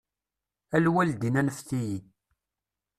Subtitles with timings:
[0.75, 1.99] A lwaldin anfet-iyi.